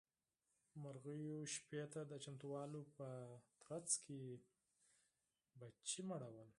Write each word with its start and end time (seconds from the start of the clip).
مرغيو 0.83 1.37
شپې 1.55 1.81
ته 1.93 2.01
د 2.11 2.13
چمتووالي 2.23 2.83
په 2.97 3.07
ترڅ 3.63 3.89
کې 4.05 4.21
بچي 5.59 6.01
مړول. 6.09 6.49